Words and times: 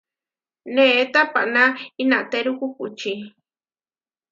Née 0.75 0.89
tapaná 1.13 1.63
inatéru 2.03 2.51
kukuči. 2.59 3.13